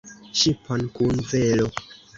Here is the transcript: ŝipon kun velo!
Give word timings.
ŝipon 0.39 0.87
kun 0.97 1.23
velo! 1.31 1.73